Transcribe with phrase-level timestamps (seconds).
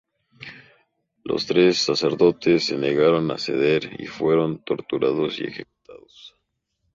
[1.23, 6.35] Los tres sacerdotes se negaron a ceder y fueron torturados y ejecutados.